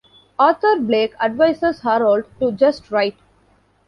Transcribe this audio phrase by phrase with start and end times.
[0.39, 3.17] Arthur Blake advises Harold to "just write".